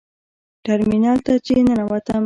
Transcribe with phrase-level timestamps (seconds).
[0.63, 2.19] ټرمینل ته چې ننوتم.